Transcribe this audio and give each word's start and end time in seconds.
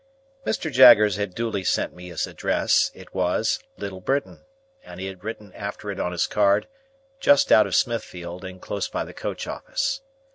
Mr. 0.47 0.71
Jaggers 0.71 1.17
had 1.17 1.35
duly 1.35 1.63
sent 1.63 1.93
me 1.93 2.07
his 2.09 2.25
address; 2.25 2.89
it 2.95 3.13
was, 3.13 3.59
Little 3.77 4.01
Britain, 4.01 4.45
and 4.83 4.99
he 4.99 5.05
had 5.05 5.23
written 5.23 5.53
after 5.53 5.91
it 5.91 5.99
on 5.99 6.11
his 6.11 6.25
card, 6.25 6.67
"just 7.19 7.51
out 7.51 7.67
of 7.67 7.75
Smithfield, 7.75 8.43
and 8.43 8.59
close 8.59 8.87
by 8.87 9.03
the 9.05 9.13
coach 9.13 9.45
office." 9.45 10.01